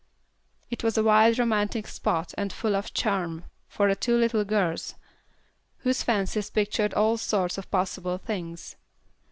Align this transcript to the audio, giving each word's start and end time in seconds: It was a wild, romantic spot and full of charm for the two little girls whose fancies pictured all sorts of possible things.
It 0.71 0.83
was 0.83 0.97
a 0.97 1.03
wild, 1.03 1.37
romantic 1.37 1.85
spot 1.85 2.33
and 2.35 2.51
full 2.51 2.75
of 2.75 2.91
charm 2.91 3.43
for 3.67 3.87
the 3.87 3.95
two 3.95 4.17
little 4.17 4.43
girls 4.43 4.95
whose 5.81 6.01
fancies 6.01 6.49
pictured 6.49 6.95
all 6.95 7.17
sorts 7.17 7.59
of 7.59 7.69
possible 7.69 8.17
things. 8.17 8.77